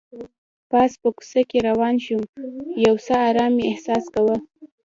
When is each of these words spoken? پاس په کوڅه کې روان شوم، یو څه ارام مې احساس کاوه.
پاس 0.69 0.91
په 1.01 1.09
کوڅه 1.17 1.41
کې 1.49 1.59
روان 1.69 1.95
شوم، 2.05 2.23
یو 2.85 2.95
څه 3.05 3.13
ارام 3.29 3.51
مې 3.55 3.63
احساس 3.71 4.03
کاوه. 4.13 4.35